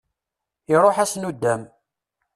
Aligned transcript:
Iruḥ-as 0.73 1.13
nnudam. 1.15 1.61